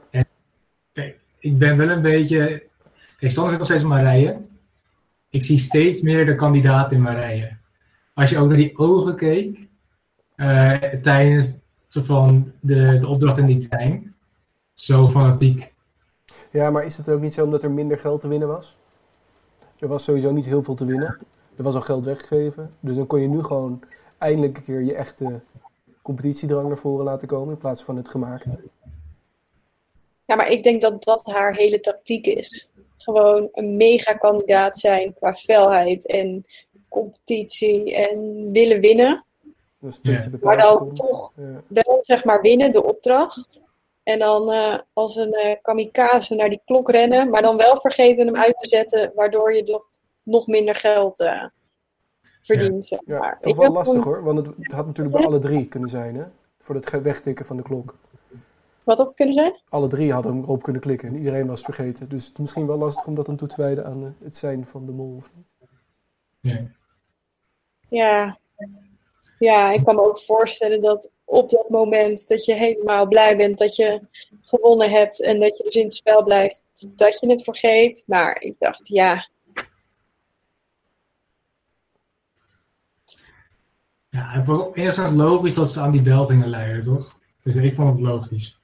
ik 1.44 1.58
ben 1.58 1.78
wel 1.78 1.90
een 1.90 2.02
beetje. 2.02 2.64
Kijk, 3.18 3.32
Sander 3.32 3.50
zit 3.50 3.60
nog 3.60 3.68
steeds 3.68 3.82
in 3.82 3.88
Marije. 3.88 4.42
Ik 5.30 5.44
zie 5.44 5.58
steeds 5.58 6.02
meer 6.02 6.26
de 6.26 6.36
kandidaat 6.36 6.92
in 6.92 7.02
Marije. 7.02 7.58
Als 8.14 8.30
je 8.30 8.38
ook 8.38 8.48
naar 8.48 8.58
die 8.58 8.78
ogen 8.78 9.16
keek 9.16 9.68
eh, 10.36 10.82
tijdens 11.02 11.50
zo 11.88 12.02
van 12.02 12.52
de, 12.60 12.98
de 13.00 13.08
opdracht 13.08 13.38
in 13.38 13.46
die 13.46 13.68
trein. 13.68 14.16
Zo 14.74 15.10
fanatiek. 15.10 15.74
ja, 16.52 16.70
maar 16.70 16.86
is 16.86 16.98
het 16.98 17.10
ook 17.10 17.22
niet 17.22 17.34
zo 17.34 17.44
omdat 17.44 17.64
er 17.64 17.72
minder 17.72 18.00
geld 18.00 18.22
te 18.22 18.28
winnen 18.28 18.48
was? 18.48 18.78
Er 19.80 19.88
was 19.88 20.04
sowieso 20.04 20.32
niet 20.32 20.46
heel 20.46 20.64
veel 20.64 20.76
te 20.76 20.86
winnen. 20.86 21.18
Er 21.56 21.64
was 21.64 21.76
al 21.76 21.82
geld 21.82 22.06
weggegeven. 22.06 22.70
Dus 22.80 22.96
dan 22.96 23.08
kon 23.08 23.22
je 23.22 23.28
nu 23.28 23.44
gewoon 23.44 23.82
eindelijk 24.18 24.58
een 24.58 24.64
keer 24.64 24.82
je 24.82 24.96
echte 24.96 25.42
competitiedrang 26.02 26.68
naar 26.68 26.78
voren 26.78 27.06
laten 27.06 27.28
komen 27.28 27.54
in 27.54 27.60
plaats 27.60 27.84
van 27.84 27.98
het 27.98 28.10
gemaakte. 28.10 28.60
Ja, 30.26 30.36
maar 30.36 30.48
ik 30.50 30.64
denk 30.64 30.82
dat 30.82 31.04
dat 31.04 31.26
haar 31.32 31.56
hele 31.56 31.80
tactiek 31.80 32.26
is. 32.28 32.70
Gewoon 32.98 33.50
een 33.52 33.78
mega 33.78 34.14
kandidaat 34.14 34.78
zijn 34.80 35.14
qua 35.14 35.34
felheid 35.34 36.06
en 36.08 36.46
competitie 36.90 37.96
en 37.96 38.50
willen 38.52 38.80
winnen. 38.80 39.26
Dus 39.80 40.00
Ja. 40.02 40.26
Maar 40.42 40.58
dan 40.58 40.78
komt. 40.78 40.96
toch 40.98 41.34
Ja. 41.36 41.62
wel 41.84 42.00
zeg 42.02 42.24
maar 42.24 42.42
winnen, 42.42 42.72
de 42.72 42.84
opdracht. 42.84 43.64
En 44.04 44.20
dan 44.20 44.52
eh, 44.52 44.80
als 44.94 45.16
een 45.16 45.34
eh, 45.34 45.56
kamikaze 45.62 46.36
naar 46.36 46.50
die 46.50 46.62
klok 46.66 46.90
rennen, 46.90 47.30
maar 47.30 47.42
dan 47.42 47.58
wel 47.58 47.80
vergeten 47.80 48.26
hem 48.26 48.36
uit 48.36 48.58
te 48.58 48.68
zetten, 48.68 49.12
waardoor 49.16 49.54
je 49.54 49.64
nog, 49.64 49.86
nog 50.24 50.48
minder 50.48 50.76
geld 50.76 51.20
eh, 51.20 51.44
verdient. 52.42 52.86
Zeg 52.86 53.00
Ja, 53.06 53.20
maar. 53.20 53.38
toch 53.42 53.52
Ik 53.54 53.60
wel 53.60 53.72
lastig 53.72 54.02
gewoon- 54.02 54.14
hoor, 54.16 54.24
want 54.24 54.38
het, 54.48 54.56
het 54.60 54.72
had 54.72 54.86
natuurlijk 54.86 55.16
bij 55.16 55.26
alle 55.26 55.40
drie 55.40 55.68
kunnen 55.68 55.90
zijn, 55.90 56.16
hè? 56.16 56.24
Voor 56.60 56.76
het 56.76 57.02
wegtikken 57.02 57.46
van 57.46 57.58
de 57.58 57.64
klok. 57.64 57.96
Wat 58.84 58.98
had 58.98 59.08
het 59.08 59.16
kunnen 59.16 59.34
zijn? 59.34 59.62
Alle 59.70 59.88
drie 59.88 60.14
hadden 60.14 60.32
hem 60.32 60.44
erop 60.44 60.64
kunnen 60.64 60.82
klikken 60.82 61.08
en 61.08 61.16
iedereen 61.16 61.48
was 61.48 61.66
het 61.66 61.76
vergeten. 61.76 62.10
Dus 62.10 62.24
het 62.24 62.34
is 62.34 62.40
misschien 62.40 62.68
wel 62.68 62.78
lastig 62.78 63.06
om 63.06 63.16
dat 63.16 63.26
dan 63.26 63.36
toe 63.36 63.48
te 63.48 63.62
wijden 63.62 63.86
aan 63.86 64.04
eh, 64.04 64.26
het 64.26 64.38
zijn 64.38 64.66
van 64.66 64.86
de 64.86 64.92
mol 64.92 65.16
of 65.16 65.30
niet. 65.36 65.52
Ja. 66.40 66.62
Ja. 67.90 68.38
ja, 69.40 69.72
ik 69.72 69.84
kan 69.84 69.96
me 69.96 70.02
ook 70.02 70.22
voorstellen 70.22 70.82
dat 70.82 71.12
op 71.26 71.50
dat 71.50 71.70
moment 71.70 72.28
dat 72.28 72.46
je 72.46 72.54
helemaal 72.54 73.08
blij 73.08 73.38
bent 73.38 73.58
dat 73.58 73.76
je 73.76 74.02
gewonnen 74.42 74.92
hebt 74.92 75.22
en 75.22 75.40
dat 75.40 75.58
je 75.58 75.64
dus 75.64 75.76
in 75.76 75.86
het 75.86 75.96
spel 75.96 76.24
blijft, 76.24 76.64
dat 76.88 77.20
je 77.20 77.30
het 77.30 77.44
vergeet. 77.44 78.04
Maar 78.08 78.42
ik 78.42 78.60
dacht, 78.60 78.88
ja, 78.88 79.28
ja, 84.10 84.30
het 84.30 84.48
was 84.48 84.74
eerst 84.74 85.12
logisch 85.12 85.54
dat 85.54 85.72
ze 85.72 85.80
aan 85.80 85.92
die 85.92 86.02
bel 86.02 86.26
gingen 86.26 86.50
leiden, 86.50 86.84
toch? 86.84 87.18
Dus 87.42 87.56
ik 87.56 87.76
vond 87.76 87.94
het 87.94 88.02
logisch. 88.02 88.62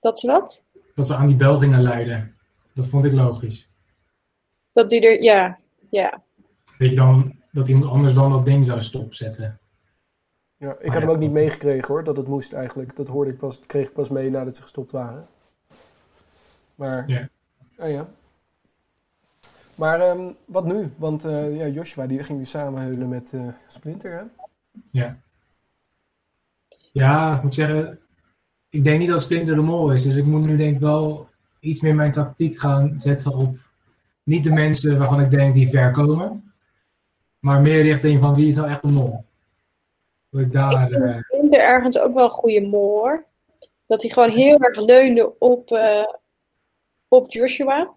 Dat 0.00 0.16
is 0.16 0.22
wat. 0.24 0.64
Dat 0.94 1.06
ze 1.06 1.14
aan 1.14 1.26
die 1.26 1.36
bel 1.36 1.58
gingen 1.58 1.82
leiden. 1.82 2.36
Dat 2.74 2.86
vond 2.86 3.04
ik 3.04 3.12
logisch. 3.12 3.68
Dat 4.72 4.90
die 4.90 5.00
er, 5.00 5.22
ja, 5.22 5.58
ja. 5.90 6.22
Weet 6.78 6.90
je 6.90 6.96
dan 6.96 7.36
dat 7.52 7.68
iemand 7.68 7.90
anders 7.90 8.14
dan 8.14 8.30
dat 8.30 8.44
ding 8.46 8.66
zou 8.66 8.80
stopzetten? 8.82 9.58
Ja, 10.56 10.70
ik 10.72 10.76
Ah, 10.78 10.84
had 10.84 10.94
hem 10.94 11.02
ja. 11.02 11.08
ook 11.14 11.18
niet 11.18 11.30
meegekregen 11.30 11.86
hoor, 11.88 12.04
dat 12.04 12.16
het 12.16 12.26
moest 12.28 12.52
eigenlijk. 12.52 12.96
Dat 12.96 13.08
hoorde 13.08 13.30
ik 13.30 13.38
pas, 13.38 13.60
kreeg 13.66 13.86
ik 13.86 13.92
pas 13.92 14.08
mee 14.08 14.30
nadat 14.30 14.56
ze 14.56 14.62
gestopt 14.62 14.92
waren. 14.92 15.26
Maar, 16.74 17.08
Ja. 17.08 17.28
ah 17.78 17.90
ja. 17.90 18.08
Maar 19.76 20.00
ehm, 20.00 20.32
wat 20.44 20.64
nu? 20.64 20.92
Want 20.96 21.24
eh, 21.24 21.56
ja, 21.56 21.66
Joshua 21.66 22.06
die 22.06 22.22
ging 22.24 22.38
nu 22.38 22.44
samen 22.44 22.82
heulen 22.82 23.08
met 23.08 23.32
eh, 23.34 23.48
Splinter, 23.68 24.12
hè? 24.18 24.22
Ja. 24.92 25.18
Ja, 26.92 27.36
ik 27.36 27.42
moet 27.42 27.54
zeggen, 27.54 27.98
ik 28.70 28.84
denk 28.84 28.98
niet 28.98 29.08
dat 29.08 29.22
Splinter 29.22 29.54
de 29.54 29.60
Mol 29.60 29.92
is. 29.92 30.02
Dus 30.02 30.16
ik 30.16 30.24
moet 30.24 30.46
nu 30.46 30.56
denk 30.56 30.74
ik 30.74 30.80
wel 30.80 31.28
iets 31.60 31.80
meer 31.80 31.94
mijn 31.94 32.12
tactiek 32.12 32.58
gaan 32.58 32.94
zetten 32.96 33.34
op 33.34 33.56
niet 34.22 34.44
de 34.44 34.52
mensen 34.52 34.98
waarvan 34.98 35.20
ik 35.20 35.30
denk 35.30 35.54
die 35.54 35.68
ver 35.68 35.90
komen. 35.92 36.52
Maar 37.38 37.60
meer 37.60 37.82
richting 37.82 38.20
van 38.20 38.34
wie 38.34 38.46
is 38.46 38.54
nou 38.54 38.68
echt 38.68 38.82
de 38.82 38.88
mol. 38.88 39.24
Dat 40.30 40.40
ik 40.40 40.52
daar, 40.52 40.90
Ik 40.90 40.92
eh, 40.92 41.00
vind 41.00 41.24
Splinter 41.24 41.60
ergens 41.60 41.98
ook 41.98 42.14
wel 42.14 42.24
een 42.24 42.30
goede 42.30 42.60
mol 42.60 42.98
hoor. 42.98 43.24
Dat 43.86 44.02
hij 44.02 44.10
gewoon 44.10 44.30
heel 44.30 44.58
erg 44.58 44.80
leunde 44.80 45.38
op, 45.38 45.70
eh, 45.70 46.12
op 47.08 47.30
Joshua. 47.32 47.94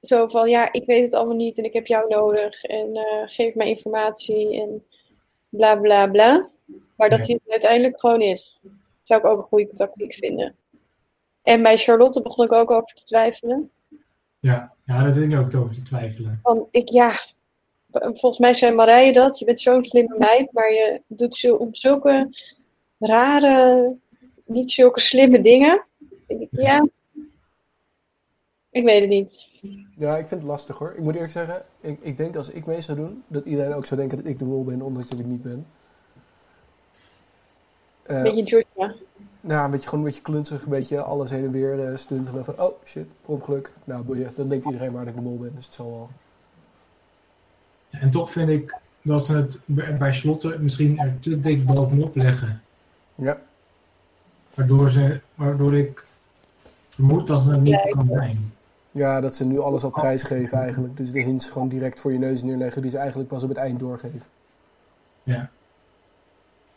Zo 0.00 0.26
van, 0.26 0.48
ja, 0.48 0.72
ik 0.72 0.86
weet 0.86 1.04
het 1.04 1.14
allemaal 1.14 1.36
niet 1.36 1.58
en 1.58 1.64
ik 1.64 1.72
heb 1.72 1.86
jou 1.86 2.08
nodig 2.08 2.64
en 2.64 2.94
eh, 2.94 3.22
geef 3.26 3.54
mij 3.54 3.68
informatie 3.68 4.60
en 4.60 4.84
bla 5.48 5.76
bla 5.76 6.06
bla. 6.06 6.48
Maar 6.96 7.10
dat 7.10 7.18
Ja. 7.18 7.24
hij 7.24 7.34
het 7.42 7.50
uiteindelijk 7.52 8.00
gewoon 8.00 8.20
is. 8.20 8.60
Zou 9.02 9.20
ik 9.20 9.26
ook 9.26 9.38
een 9.38 9.44
goede 9.44 9.72
tactiek 9.72 10.14
vinden. 10.14 10.54
En 11.42 11.62
bij 11.62 11.76
Charlotte 11.76 12.22
begon 12.22 12.44
ik 12.44 12.52
ook 12.52 12.70
over 12.70 12.94
te 12.94 13.04
twijfelen. 13.04 13.70
ja, 14.38 14.72
ja, 14.86 15.02
daar 15.02 15.12
zit 15.12 15.32
ik 15.32 15.38
ook 15.38 15.54
over 15.56 15.74
te 15.74 15.82
twijfelen. 15.82 16.40
Want 16.42 16.68
ik, 16.70 16.88
ja, 16.88 17.12
volgens 17.90 18.38
mij 18.38 18.54
zei 18.54 18.74
Marije 18.74 19.12
dat. 19.12 19.38
Je 19.38 19.44
bent 19.44 19.60
zo'n 19.60 19.84
slimme 19.84 20.18
meid, 20.18 20.52
maar 20.52 20.72
je 20.72 21.02
doet 21.06 21.36
zo, 21.36 21.54
op 21.54 21.76
zulke 21.76 22.28
rare, 22.98 23.94
niet 24.44 24.70
zulke 24.70 25.00
slimme 25.00 25.40
dingen. 25.40 25.84
Ik 26.26 26.38
denk, 26.38 26.48
ja, 26.50 26.86
ik 28.70 28.84
weet 28.84 29.00
het 29.00 29.08
niet. 29.10 29.48
Ja, 29.96 30.16
ik 30.16 30.26
vind 30.28 30.40
het 30.40 30.50
lastig 30.50 30.78
hoor. 30.78 30.92
Ik 30.96 31.02
moet 31.02 31.14
eerlijk 31.14 31.32
zeggen, 31.32 31.64
ik, 31.80 31.98
ik 32.00 32.16
denk 32.16 32.36
als 32.36 32.48
ik 32.50 32.66
mee 32.66 32.80
zou 32.80 32.98
doen, 32.98 33.24
dat 33.26 33.44
iedereen 33.44 33.72
ook 33.74 33.86
zou 33.86 34.00
denken 34.00 34.18
dat 34.18 34.26
ik 34.26 34.38
de 34.38 34.44
mol 34.44 34.64
ben, 34.64 34.82
ondanks 34.82 35.08
dat 35.08 35.18
ik 35.18 35.26
niet 35.26 35.42
ben. 35.42 35.66
Eh, 38.06 38.22
Beetje 38.22 38.42
Joshua. 38.42 38.94
nou, 39.40 39.64
een 39.64 39.70
beetje 39.70 39.88
gewoon 39.88 40.04
een 40.04 40.10
beetje 40.10 40.22
klunzig, 40.22 40.62
een 40.62 40.70
beetje 40.70 41.02
alles 41.02 41.30
heen 41.30 41.44
en 41.44 41.50
weer 41.50 41.88
eh 41.88 41.96
stunten. 41.96 42.44
Van, 42.44 42.60
oh 42.60 42.72
shit, 42.84 43.06
per 43.06 43.34
ongeluk. 43.34 43.72
Nou, 43.84 44.02
boeien. 44.02 44.32
Dan 44.36 44.48
denkt 44.48 44.64
iedereen 44.66 44.92
dat 44.92 45.06
ik 45.06 45.14
de 45.14 45.20
mol 45.20 45.38
ben, 45.38 45.52
dus 45.54 45.64
het 45.64 45.74
zal 45.74 45.90
wel. 45.90 46.08
En 47.90 48.10
toch 48.10 48.30
vind 48.30 48.48
ik 48.48 48.76
dat 49.02 49.24
ze 49.24 49.36
het 49.36 49.60
bij 49.98 50.12
Slotten 50.12 50.62
misschien 50.62 50.98
er 50.98 51.18
te 51.20 51.40
dik 51.40 51.66
bovenop 51.66 52.16
leggen. 52.16 52.62
Ja, 53.14 53.38
Waardoor, 54.54 54.90
ze, 54.90 55.20
waardoor 55.34 55.74
ik 55.74 56.06
vermoed 56.88 57.26
dat 57.26 57.40
ze 57.40 57.50
het 57.50 57.60
niet 57.60 57.88
kan 57.88 58.08
zijn. 58.12 58.52
Ja, 58.90 59.20
dat 59.20 59.34
ze 59.34 59.46
nu 59.46 59.58
alles 59.58 59.84
op 59.84 59.92
prijs 59.92 60.22
geven 60.22 60.58
eigenlijk. 60.58 60.96
Dus 60.96 61.12
de 61.12 61.20
hints 61.20 61.48
gewoon 61.48 61.68
direct 61.68 62.00
voor 62.00 62.12
je 62.12 62.18
neus 62.18 62.42
neerleggen 62.42 62.82
die 62.82 62.90
ze 62.90 62.98
eigenlijk 62.98 63.28
pas 63.28 63.42
op 63.42 63.48
het 63.48 63.58
eind 63.58 63.78
doorgeven. 63.78 64.22
Ja. 65.22 65.50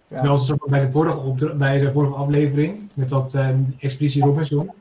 Ja. 0.07 0.15
Terwijl 0.15 0.37
ze 0.37 0.45
zo 0.45 0.55
bij 0.65 0.85
de, 0.85 0.91
vorige 0.91 1.55
bij 1.55 1.79
de 1.79 1.91
vorige 1.91 2.15
aflevering, 2.15 2.89
met 2.93 3.09
dat 3.09 3.33
eh, 3.33 3.49
Expeditie 3.79 4.23
Robinson, 4.23 4.71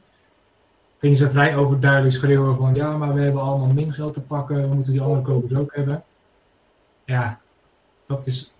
gingen 0.99 1.16
ze 1.16 1.30
vrij 1.30 1.56
overduidelijk 1.56 2.14
schreeuwen 2.14 2.56
van 2.56 2.75
ja, 2.75 2.97
maar 2.97 3.14
we 3.14 3.21
hebben 3.21 3.42
allemaal 3.42 3.73
min 3.73 3.92
geld 3.92 4.14
te 4.14 4.23
pakken, 4.23 4.68
we 4.68 4.75
moeten 4.75 4.92
die 4.92 5.02
andere 5.02 5.23
kopers 5.23 5.54
ook 5.54 5.75
hebben. 5.75 6.04
Ja, 7.04 7.40
dat 8.06 8.26
is 8.26 8.54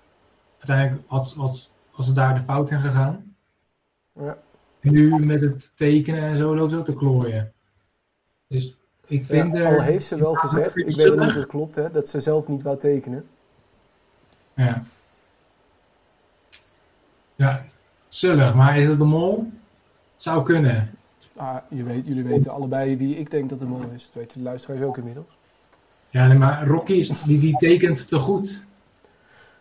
uiteindelijk 0.57 1.03
als, 1.07 1.39
als, 1.39 1.71
als 1.93 2.07
ze 2.07 2.13
daar 2.13 2.35
de 2.35 2.41
fout 2.41 2.71
in 2.71 2.81
gegaan. 2.81 3.35
Ja. 4.13 4.39
En 4.81 4.93
nu 4.93 5.25
met 5.25 5.41
het 5.41 5.77
tekenen 5.77 6.23
en 6.23 6.37
zo 6.37 6.57
loopt 6.57 6.71
het 6.71 6.81
ook 6.81 6.87
te 6.87 6.95
klooien. 6.95 7.53
Dus 8.47 8.77
ik 9.07 9.25
vind 9.25 9.53
Ja, 9.53 9.61
er... 9.61 9.77
al 9.77 9.83
heeft 9.83 10.07
ze 10.07 10.19
wel 10.19 10.35
gezegd, 10.35 10.77
ik 10.77 10.97
weet 10.97 11.17
niet 11.17 11.29
of 11.29 11.35
het 11.35 11.47
klopt, 11.47 11.75
hè, 11.75 11.91
dat 11.91 12.09
ze 12.09 12.21
zelf 12.21 12.49
niet 12.49 12.63
wou 12.63 12.79
tekenen. 12.79 13.27
Ja. 14.55 14.85
Ja, 17.37 17.65
zullig, 18.09 18.55
maar 18.55 18.79
is 18.79 18.89
het 18.89 18.99
de 18.99 19.05
mol? 19.05 19.53
Zou 20.17 20.43
kunnen. 20.43 20.91
Ah, 21.37 21.57
je 21.69 21.83
weet, 21.83 22.07
jullie 22.07 22.25
weten 22.25 22.53
allebei 22.53 22.97
wie 22.97 23.17
ik 23.17 23.31
denk 23.31 23.51
dat 23.51 23.59
de 23.59 23.65
mol 23.65 23.81
is. 23.95 24.05
Dat 24.05 24.13
weten 24.13 24.39
de 24.39 24.45
luisteraars 24.45 24.83
ook 24.83 24.97
inmiddels. 24.97 25.37
Ja, 26.11 26.27
nee, 26.27 26.39
maar 26.39 26.67
Rocky 26.67 26.93
is, 26.93 27.23
die, 27.23 27.39
die 27.39 27.57
tekent 27.57 28.09
te 28.09 28.19
goed. 28.19 28.65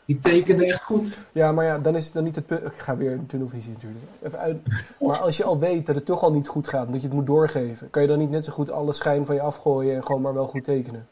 Die 0.05 0.19
tekende 0.19 0.65
echt 0.65 0.83
goed. 0.83 1.17
Ja, 1.31 1.51
maar 1.51 1.65
ja, 1.65 1.79
dan 1.79 1.95
is 1.95 2.05
het 2.05 2.13
dan 2.13 2.23
niet 2.23 2.35
het 2.35 2.45
punt. 2.45 2.65
Ik 2.65 2.73
ga 2.77 2.97
weer 2.97 3.11
een 3.11 3.25
tunnelvisie 3.25 3.71
natuurlijk. 3.71 4.03
Even 4.21 4.39
uit. 4.39 4.57
Maar 4.99 5.17
als 5.17 5.37
je 5.37 5.43
al 5.43 5.59
weet 5.59 5.85
dat 5.85 5.95
het 5.95 6.05
toch 6.05 6.23
al 6.23 6.31
niet 6.31 6.47
goed 6.47 6.67
gaat, 6.67 6.91
dat 6.91 7.01
je 7.01 7.07
het 7.07 7.15
moet 7.15 7.25
doorgeven, 7.25 7.89
kan 7.89 8.01
je 8.01 8.07
dan 8.07 8.19
niet 8.19 8.29
net 8.29 8.45
zo 8.45 8.51
goed 8.51 8.71
alle 8.71 8.93
schijn 8.93 9.25
van 9.25 9.35
je 9.35 9.41
afgooien 9.41 9.95
en 9.95 10.05
gewoon 10.05 10.21
maar 10.21 10.33
wel 10.33 10.47
goed 10.47 10.63
tekenen? 10.63 11.07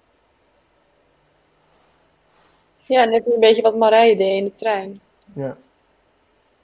Ja, 2.77 3.03
net 3.03 3.25
een 3.25 3.39
beetje 3.39 3.62
wat 3.62 3.77
Marije 3.77 4.15
deed 4.15 4.38
in 4.38 4.43
de 4.43 4.51
trein. 4.51 5.00
Ja. 5.34 5.58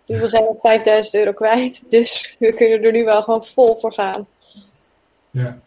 Dus 0.09 0.19
we 0.19 0.27
zijn 0.29 0.43
al 0.43 0.59
5000 0.61 1.15
euro 1.15 1.31
kwijt, 1.33 1.83
dus 1.89 2.35
we 2.39 2.53
kunnen 2.53 2.83
er 2.83 2.91
nu 2.91 3.03
wel 3.05 3.23
gewoon 3.23 3.45
vol 3.45 3.77
voor 3.79 3.93
gaan. 3.93 4.27
Ja. 5.31 5.59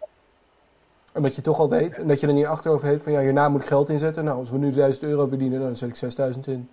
En 1.12 1.22
dat 1.22 1.34
je 1.34 1.42
toch 1.42 1.58
al 1.58 1.68
weet 1.68 1.98
en 1.98 2.08
dat 2.08 2.20
je 2.20 2.26
er 2.26 2.32
niet 2.32 2.46
achterover 2.46 2.88
heeft 2.88 3.02
van 3.02 3.12
ja, 3.12 3.20
hierna 3.20 3.48
moet 3.48 3.60
ik 3.60 3.66
geld 3.66 3.88
inzetten. 3.88 4.24
Nou, 4.24 4.38
als 4.38 4.50
we 4.50 4.58
nu 4.58 4.70
1000 4.70 5.04
euro 5.04 5.26
verdienen, 5.26 5.60
dan 5.60 5.76
zet 5.76 5.88
ik 5.88 5.96
6000 5.96 6.46
in. 6.46 6.70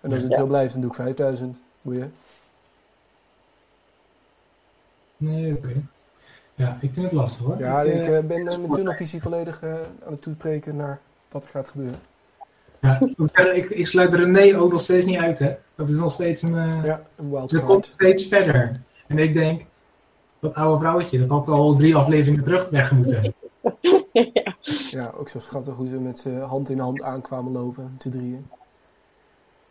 En 0.00 0.12
als 0.12 0.22
het 0.22 0.30
Ja. 0.30 0.36
heel 0.36 0.46
blijft, 0.46 0.72
dan 0.72 0.80
doe 0.80 0.90
ik 0.90 0.96
5000. 0.96 1.56
Boeien. 1.82 2.14
Nee, 5.16 5.52
oké. 5.56 5.82
Ja, 6.54 6.78
ik 6.80 6.90
vind 6.92 7.04
het 7.06 7.14
lastig 7.14 7.46
hoor. 7.46 7.58
Ja, 7.58 7.82
ik, 7.82 7.94
ik 7.94 8.06
eh, 8.06 8.16
eh, 8.18 8.24
ben 8.24 8.48
eh, 8.48 8.58
met 8.58 8.74
tunnelvisie 8.74 9.22
volledig 9.22 9.62
eh, 9.62 9.72
aan 10.06 10.12
het 10.12 10.22
toespreken 10.22 10.76
naar 10.76 10.98
wat 11.28 11.44
er 11.44 11.50
gaat 11.50 11.68
gebeuren. 11.68 11.98
Ja, 13.32 13.42
ik, 13.52 13.70
ik, 13.70 13.86
sluit 13.86 14.14
René 14.14 14.58
ook 14.58 14.72
nog 14.72 14.80
steeds 14.80 15.06
niet 15.06 15.18
uit, 15.18 15.38
hè. 15.38 15.54
Dat 15.74 15.90
is 15.90 15.96
nog 15.96 16.12
steeds 16.12 16.42
een... 16.42 16.58
eh, 16.58 16.84
Ja, 16.84 17.02
een 17.16 17.30
wild 17.30 17.50
Ze 17.50 17.60
komt 17.62 17.86
steeds 17.86 18.26
verder. 18.26 18.80
En 19.06 19.18
ik 19.18 19.34
denk, 19.34 19.62
dat 20.38 20.54
oude 20.54 20.78
vrouwtje, 20.80 21.18
dat 21.18 21.28
had 21.28 21.48
al 21.48 21.76
drie 21.76 21.96
afleveringen 21.96 22.44
terug 22.44 22.68
weg 22.68 22.92
moeten. 22.92 23.34
ja. 24.12 24.54
Ja, 24.90 25.12
ook 25.16 25.28
zo 25.28 25.38
schattig 25.38 25.76
hoe 25.76 25.88
ze 25.88 25.94
met 25.94 26.18
z'n 26.18 26.38
hand 26.40 26.68
in 26.70 26.78
hand 26.78 27.02
aankwamen 27.02 27.52
lopen, 27.52 27.90
met 27.92 28.02
z'n 28.02 28.10
drieën. 28.10 28.46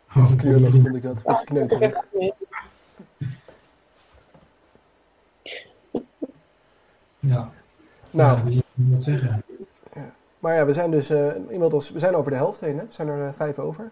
Oh, 0.08 0.26
vond 0.26 0.44
ik 0.96 1.02
dat, 1.02 1.22
een 1.24 1.44
kneuterig. 1.44 2.04
Ja, 7.20 7.50
Nou, 8.10 8.50
ja, 8.50 8.60
dat 8.74 9.02
zeggen? 9.02 9.42
Maar 10.46 10.54
ja, 10.54 10.64
we 10.66 10.72
zijn 10.72 10.90
dus 10.90 11.10
eh, 11.10 11.34
inmiddels, 11.48 11.90
we 11.90 11.98
zijn 11.98 12.14
over 12.14 12.30
de 12.30 12.36
helft 12.36 12.60
heen, 12.60 12.78
hè? 12.78 12.84
We 12.84 12.92
zijn 12.92 13.08
er 13.08 13.26
eh, 13.26 13.32
vijf 13.32 13.58
over. 13.58 13.90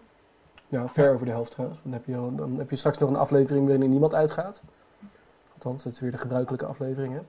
Nou, 0.67 0.89
ver 0.89 1.13
over 1.13 1.25
de 1.25 1.31
helft 1.31 1.51
trouwens. 1.51 1.79
Dan 1.83 1.93
heb, 1.93 2.05
je, 2.05 2.15
al- 2.15 2.35
dan 2.35 2.57
heb 2.57 2.69
je 2.69 2.75
straks 2.75 2.97
nog 2.97 3.09
een 3.09 3.15
aflevering 3.15 3.67
waarin 3.67 3.89
niemand 3.89 4.13
uitgaat. 4.13 4.61
Althans, 5.53 5.83
dat 5.83 5.93
is 5.93 5.99
weer 5.99 6.11
de 6.11 6.17
gebruikelijke 6.17 6.65
aflevering, 6.65 7.13
hè? 7.13 7.19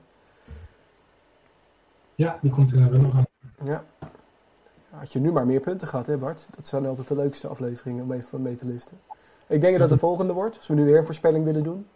Ja, 2.15 2.37
die 2.41 2.51
komt 2.51 2.71
er 2.71 2.89
wel 2.91 2.99
nog 2.99 3.15
aan. 3.15 3.25
Ja. 3.63 3.83
Had 4.89 5.13
je 5.13 5.19
nu 5.19 5.31
maar 5.31 5.45
meer 5.45 5.59
punten 5.59 5.87
gehad, 5.87 6.07
hè 6.07 6.17
Bart? 6.17 6.47
Dat 6.55 6.67
zijn 6.67 6.85
altijd 6.85 7.07
de 7.07 7.15
leukste 7.15 7.47
afleveringen 7.47 8.03
om 8.03 8.11
even 8.11 8.41
mee 8.41 8.55
te 8.55 8.65
liften. 8.65 8.99
Ik 9.47 9.61
denk 9.61 9.79
dat 9.79 9.89
de 9.89 9.97
volgende 9.97 10.33
wordt, 10.33 10.57
als 10.57 10.67
we 10.67 10.73
nu 10.73 10.85
weer 10.85 10.97
een 10.97 11.05
voorspelling 11.05 11.45
willen 11.45 11.63
doen. 11.63 11.87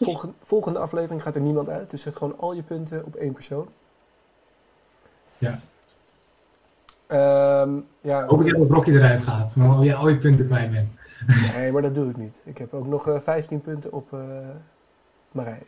Volgende, 0.00 0.34
volgende 0.42 0.78
aflevering 0.78 1.22
gaat 1.22 1.34
er 1.34 1.40
niemand 1.40 1.68
uit, 1.68 1.90
dus 1.90 2.02
zet 2.02 2.16
gewoon 2.16 2.38
al 2.38 2.52
je 2.52 2.62
punten 2.62 3.04
op 3.04 3.14
één 3.14 3.32
persoon. 3.32 3.68
Ja. 5.38 5.60
Ehm, 7.06 7.78
ja, 8.00 8.24
Hoop 8.26 8.40
ik 8.44 8.58
dat 8.58 8.68
Rocky 8.68 8.90
eruit 8.90 9.20
gaat, 9.20 9.56
maar 9.56 9.78
jij 9.84 9.94
al 9.94 10.08
je 10.08 10.16
punten 10.18 10.46
kwijt 10.46 10.70
bent. 10.70 10.88
nee, 11.54 11.72
maar 11.72 11.82
dat 11.82 11.94
doe 11.94 12.10
ik 12.10 12.16
niet. 12.16 12.40
Ik 12.44 12.58
heb 12.58 12.74
ook 12.74 12.86
nog 12.86 13.08
eh 13.08 13.18
15 13.20 13.60
punten 13.60 13.92
op 13.92 14.12
eh 14.12 14.18
Marije. 15.30 15.66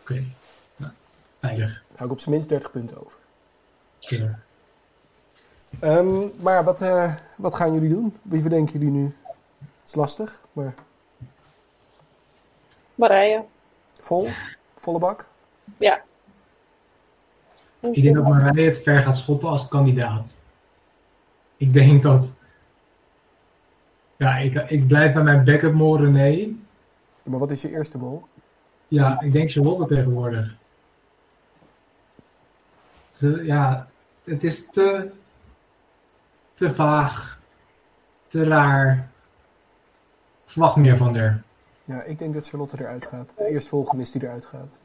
Oké, 0.00 0.24
nou, 0.76 0.92
veilig. 1.38 1.72
Dan 1.72 1.96
hou 1.96 2.04
ik 2.06 2.10
op 2.12 2.20
zijn 2.20 2.34
minst 2.34 2.48
30 2.48 2.70
punten 2.70 3.04
over. 3.04 3.18
Killer. 3.98 4.38
Ehm, 5.80 6.26
maar 6.40 6.64
wat, 6.64 6.80
eh, 6.82 7.14
wat 7.36 7.54
gaan 7.54 7.74
jullie 7.74 7.88
doen? 7.88 8.16
Wie 8.22 8.40
verdenken 8.40 8.72
jullie 8.72 8.90
nu? 8.94 9.04
Het 9.04 9.88
is 9.88 9.94
lastig, 9.94 10.40
maar 10.52 10.74
Marije. 12.94 13.44
vol? 14.00 14.28
Volle 14.76 14.98
bak? 14.98 15.26
Ik 17.92 18.02
denk 18.02 18.14
dat 18.14 18.28
Marije 18.28 18.68
het 18.68 18.82
ver 18.82 19.02
gaat 19.02 19.16
schoppen 19.16 19.48
als 19.48 19.68
kandidaat. 19.68 20.34
Ik 21.56 21.72
denk 21.72 22.02
dat... 22.02 22.30
Ja, 24.16 24.36
ik, 24.36 24.54
ik 24.54 24.86
blijf 24.86 25.12
bij 25.12 25.22
mijn 25.22 25.44
backup 25.44 25.74
mol 25.74 25.98
René. 25.98 26.48
Maar 27.22 27.38
wat 27.38 27.50
is 27.50 27.62
je 27.62 27.70
eerste 27.70 27.98
mol? 27.98 28.24
Ja, 28.88 29.20
ik 29.20 29.32
denk 29.32 29.50
Charlotte 29.50 29.86
tegenwoordig. 29.86 30.56
Ze, 33.08 33.44
ja, 33.44 33.88
het 34.24 34.44
is 34.44 34.70
te, 34.70 35.10
te 36.54 36.74
vaag, 36.74 37.38
te 38.26 38.44
raar. 38.44 39.08
Ik 40.44 40.50
verwacht 40.50 40.76
meer 40.76 40.96
van 40.96 41.16
haar. 41.16 41.42
Ja, 41.84 42.02
ik 42.02 42.18
denk 42.18 42.34
dat 42.34 42.48
Charlotte 42.48 42.76
eruit 42.78 43.06
gaat. 43.06 43.32
De 43.36 43.48
eerstvolgende 43.48 44.02
is 44.02 44.10
die 44.10 44.22
eruit 44.22 44.46
gaat. 44.46 44.78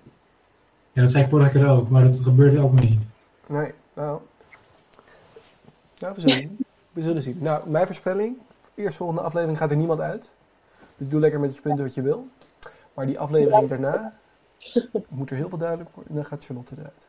Ja, 0.92 1.02
dat 1.02 1.10
zei 1.10 1.24
ik 1.24 1.30
vorige 1.30 1.52
keer 1.52 1.68
ook, 1.68 1.90
maar 1.90 2.04
dat 2.04 2.20
gebeurde 2.20 2.60
ook 2.60 2.80
niet. 2.80 3.00
Nee, 3.46 3.74
nou. 3.94 4.22
Nou, 6.00 6.14
we 6.14 6.22
zullen 6.22 6.40
zien. 6.40 6.58
We 6.92 7.02
zullen 7.02 7.22
zien. 7.22 7.38
Nou, 7.40 7.70
mijn 7.70 7.86
voorspelling. 7.86 8.38
Eerstvolgende 8.76 9.22
aflevering 9.22 9.58
gaat 9.58 9.72
er 9.72 9.78
niemand 9.78 10.00
uit. 10.00 10.32
Dus 10.98 11.10
doe 11.10 11.20
lekker 11.20 11.40
met 11.40 11.56
je 11.56 11.62
punten 11.62 11.84
wat 11.84 11.94
je 11.94 12.02
wil. 12.02 12.28
Maar 12.94 13.06
die 13.06 13.20
aflevering 13.20 13.70
daarna 13.70 14.14
moet 15.08 15.30
er 15.30 15.36
heel 15.36 15.50
veel 15.50 15.58
duidelijk 15.58 15.90
worden. 15.90 16.12
En 16.12 16.18
dan 16.18 16.26
gaat 16.26 16.46
Charlotte 16.46 16.76
eruit. 16.78 17.08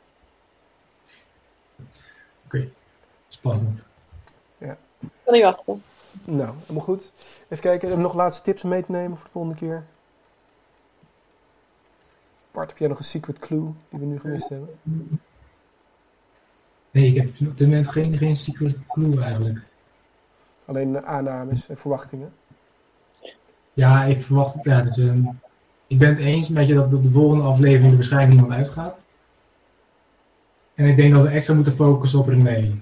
Spannend. 3.29 3.83
Kan 5.25 5.35
niet 5.35 5.43
wachten. 5.43 5.83
Nou, 6.25 6.55
helemaal 6.61 6.83
goed. 6.83 7.11
Even 7.49 7.61
kijken. 7.61 7.89
Hebben 7.89 7.97
we 7.97 8.03
nog 8.03 8.15
laatste 8.15 8.43
tips 8.43 8.65
om 8.65 8.71
mee 8.71 8.85
te 8.85 8.91
nemen 8.91 9.17
voor 9.17 9.27
de 9.27 9.33
volgende 9.33 9.57
keer? 9.57 9.85
Bart, 12.52 12.69
heb 12.69 12.78
jij 12.78 12.88
nog 12.88 12.99
een 12.99 13.04
secret 13.04 13.38
clue 13.38 13.73
die 13.88 14.00
we 14.00 14.07
nu 14.07 14.21
gemist 14.21 14.49
hebben? 14.49 14.69
Nee, 16.90 17.07
ik 17.07 17.16
heb 17.16 17.49
op 17.49 17.59
dit 17.59 17.66
moment 17.66 17.88
geen, 17.88 18.19
geen 18.19 18.37
secret 18.37 18.76
clue 18.88 19.23
eigenlijk. 19.23 19.59
Alleen 20.64 21.04
aannames 21.07 21.69
en 21.69 21.76
verwachtingen. 21.76 22.33
Ja, 23.73 24.04
ik 24.04 24.23
verwacht 24.23 24.54
het. 24.54 24.64
Ja, 24.64 24.85
een, 24.97 25.40
ik 25.87 25.99
ben 25.99 26.09
het 26.09 26.19
eens 26.19 26.49
met 26.49 26.66
je 26.66 26.75
dat 26.75 26.90
de, 26.90 27.00
de 27.00 27.11
volgende 27.11 27.45
aflevering 27.45 27.90
er 27.90 27.95
waarschijnlijk 27.95 28.33
niemand 28.33 28.52
uitgaat. 28.52 29.00
En 30.75 30.87
ik 30.87 30.97
denk 30.97 31.12
dat 31.12 31.23
we 31.23 31.28
extra 31.28 31.54
moeten 31.54 31.73
focussen 31.73 32.19
op 32.19 32.28
René. 32.28 32.73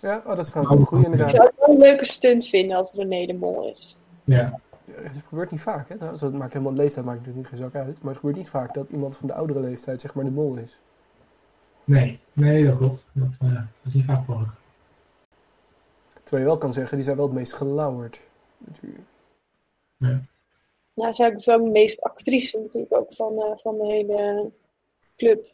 Ja, 0.00 0.22
oh, 0.26 0.36
dat 0.36 0.38
is 0.38 0.50
gewoon 0.50 0.78
een 0.78 0.84
goede 0.84 1.04
Ik 1.06 1.10
inderdaad. 1.10 1.36
zou 1.36 1.46
het 1.46 1.54
wel 1.58 1.74
een 1.74 1.80
leuke 1.80 2.04
stunt 2.04 2.46
vinden 2.46 2.76
als 2.76 2.92
René 2.92 3.26
de 3.26 3.34
Mol 3.34 3.70
is. 3.70 3.96
Ja, 4.24 4.60
Het 4.90 5.22
gebeurt 5.28 5.50
niet 5.50 5.60
vaak, 5.60 5.88
hè? 5.88 5.96
Dat 5.98 6.32
maakt 6.32 6.52
helemaal 6.52 6.74
leeftijd 6.74 7.04
maakt 7.04 7.18
natuurlijk 7.18 7.48
geen 7.48 7.58
zak 7.58 7.74
uit. 7.74 8.02
Maar 8.02 8.10
het 8.10 8.20
gebeurt 8.20 8.36
niet 8.36 8.48
vaak 8.48 8.74
dat 8.74 8.90
iemand 8.90 9.16
van 9.16 9.28
de 9.28 9.34
oudere 9.34 9.60
leeftijd 9.60 10.00
zeg 10.00 10.14
maar 10.14 10.24
de 10.24 10.30
mol 10.30 10.56
is. 10.56 10.78
nee, 11.84 12.20
nee, 12.32 12.64
dat 12.64 12.76
klopt. 12.76 13.06
Dat, 13.12 13.36
eh, 13.40 13.54
dat 13.54 13.64
is 13.82 13.94
niet 13.94 14.04
vaak 14.04 14.26
mogelijk. 14.26 14.52
Terwijl 16.22 16.42
je 16.42 16.48
wel 16.48 16.58
kan 16.58 16.72
zeggen, 16.72 16.96
die 16.96 17.04
zijn 17.04 17.16
wel 17.16 17.26
het 17.26 17.34
meest 17.34 17.52
gelauwerd. 17.52 18.20
Natuurlijk. 18.58 19.04
Nou, 20.94 21.14
zij 21.14 21.30
is 21.30 21.46
wel 21.46 21.64
de 21.64 21.70
meest 21.70 22.00
actrice 22.00 22.58
natuurlijk 22.58 22.94
ook 22.94 23.14
van, 23.14 23.32
eh, 23.32 23.56
van 23.56 23.78
de 23.78 23.86
hele 23.86 24.50
club. 25.16 25.46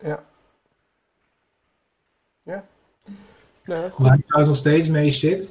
Ja. 0.00 0.24
Ja. 2.42 2.64
Nou, 3.64 3.90
goed. 3.90 4.06
Waar 4.06 4.18
ik 4.18 4.26
trouwens 4.26 4.58
nog 4.58 4.66
steeds 4.66 4.88
mee 4.88 5.10
zit, 5.10 5.50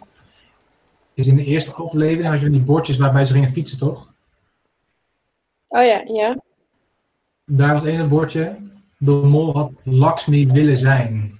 is 1.19 1.27
in 1.27 1.35
de 1.35 1.43
eerste 1.43 1.73
aflevering 1.73 2.29
had 2.29 2.39
je 2.39 2.45
van 2.45 2.51
die 2.51 2.61
bordjes 2.61 2.97
waarbij 2.97 3.25
ze 3.25 3.33
gingen 3.33 3.51
fietsen, 3.51 3.77
toch? 3.77 4.13
Oh 5.67 5.83
ja, 5.83 6.03
ja. 6.05 6.41
Daar 7.45 7.73
was 7.73 7.83
één 7.83 8.09
bordje. 8.09 8.57
de 8.97 9.11
mol 9.11 9.53
had 9.53 9.81
Lakshmi 9.83 10.47
willen 10.47 10.77
zijn? 10.77 11.39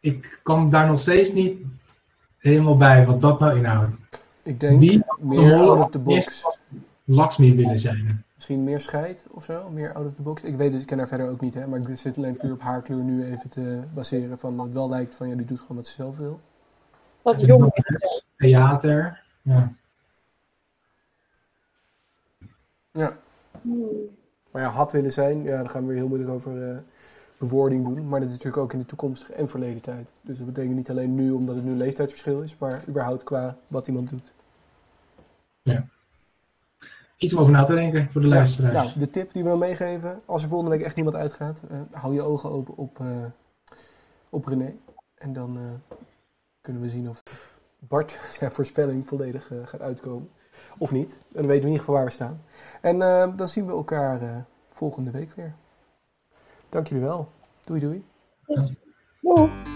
Ik 0.00 0.40
kan 0.42 0.70
daar 0.70 0.86
nog 0.86 0.98
steeds 0.98 1.32
niet 1.32 1.58
helemaal 2.38 2.76
bij 2.76 3.06
wat 3.06 3.20
dat 3.20 3.40
nou 3.40 3.56
inhoudt. 3.56 3.96
Ik 4.42 4.60
denk 4.60 4.80
Wie 4.80 5.02
meer 5.20 5.54
out 5.54 5.78
of 5.78 5.90
the 5.90 5.98
box. 5.98 6.44
Lakshmi 7.04 7.54
willen 7.54 7.78
zijn. 7.78 8.24
Misschien 8.46 8.64
meer 8.64 8.80
scheid 8.80 9.26
of 9.30 9.44
zo, 9.44 9.70
meer 9.70 9.92
out 9.92 10.06
of 10.06 10.14
the 10.14 10.22
box. 10.22 10.42
Ik 10.42 10.56
weet 10.56 10.72
dus, 10.72 10.80
ik 10.80 10.86
ken 10.86 10.98
haar 10.98 11.08
verder 11.08 11.28
ook 11.28 11.40
niet, 11.40 11.54
hè, 11.54 11.66
maar 11.66 11.80
ik 11.80 11.96
zit 11.96 12.16
alleen 12.16 12.36
puur 12.36 12.52
op 12.52 12.60
haar 12.60 12.82
kleur 12.82 13.02
nu 13.02 13.24
even 13.24 13.50
te 13.50 13.82
baseren 13.94 14.38
van 14.38 14.60
het 14.60 14.72
wel 14.72 14.88
lijkt 14.88 15.14
van 15.14 15.28
ja, 15.28 15.34
die 15.36 15.46
doet 15.46 15.60
gewoon 15.60 15.76
wat 15.76 15.86
ze 15.86 15.92
zelf 15.92 16.16
wil. 16.16 16.40
Wat 17.22 17.46
jong. 17.46 17.72
Theater. 18.36 19.22
Ja. 19.42 19.72
Ja. 22.90 23.16
Hmm. 23.60 23.88
Maar 24.50 24.62
ja, 24.62 24.68
had 24.68 24.92
willen 24.92 25.12
zijn, 25.12 25.42
ja, 25.42 25.56
dan 25.56 25.70
gaan 25.70 25.80
we 25.80 25.88
weer 25.88 25.96
heel 25.96 26.08
moeilijk 26.08 26.30
over 26.30 26.70
eh, 26.70 26.78
bewoording 27.38 27.84
doen. 27.84 28.08
Maar 28.08 28.20
dat 28.20 28.28
is 28.28 28.34
natuurlijk 28.34 28.62
ook 28.62 28.72
in 28.72 28.78
de 28.78 28.86
toekomstige 28.86 29.32
en 29.32 29.48
verleden 29.48 29.82
tijd. 29.82 30.12
Dus 30.20 30.36
dat 30.36 30.46
betekent 30.46 30.76
niet 30.76 30.90
alleen 30.90 31.14
nu 31.14 31.30
omdat 31.30 31.54
het 31.54 31.64
nu 31.64 31.70
een 31.70 31.76
leeftijdsverschil 31.76 32.42
is, 32.42 32.58
maar 32.58 32.82
überhaupt 32.88 33.24
qua 33.24 33.56
wat 33.68 33.86
iemand 33.86 34.08
doet. 34.08 34.32
Iets 37.24 37.34
om 37.34 37.40
over 37.40 37.52
na 37.52 37.64
te 37.64 37.74
denken 37.74 38.08
voor 38.10 38.20
de 38.20 38.26
luisteraars. 38.26 38.74
Nou, 38.74 38.98
de 38.98 39.10
tip 39.10 39.32
die 39.32 39.42
we 39.42 39.48
dan 39.48 39.58
meegeven, 39.58 40.20
als 40.24 40.42
er 40.42 40.48
volgende 40.48 40.76
week 40.76 40.84
echt 40.84 40.96
niemand 40.96 41.16
uitgaat, 41.16 41.62
eh, 41.70 41.78
hou 41.90 42.14
je 42.14 42.22
ogen 42.22 42.50
open 42.50 42.76
op, 42.76 43.00
eh, 43.00 43.06
op 44.30 44.46
René. 44.46 44.74
En 45.14 45.32
dan 45.32 45.56
eh, 45.56 45.96
kunnen 46.60 46.82
we 46.82 46.88
zien 46.88 47.08
of 47.08 47.22
Bart 47.78 48.18
zijn 48.38 48.52
voorspelling 48.52 49.06
volledig 49.06 49.50
gaat 49.64 49.80
uitkomen. 49.80 50.28
Of 50.78 50.92
niet. 50.92 51.12
En 51.12 51.42
dan 51.42 51.46
weten 51.46 51.48
we 51.48 51.66
in 51.66 51.72
ieder 51.72 51.78
geval 51.78 51.94
waar 51.94 52.04
we 52.04 52.10
staan. 52.10 52.42
En 52.80 53.02
eh, 53.02 53.36
dan 53.36 53.48
zien 53.48 53.66
we 53.66 53.72
elkaar 53.72 54.22
eh, 54.22 54.36
volgende 54.68 55.10
week 55.10 55.32
weer. 55.34 55.54
Dank 56.68 56.86
jullie 56.86 57.04
wel. 57.04 57.28
Doei 57.64 57.80
doei. 57.80 58.04
Doei. 58.46 59.73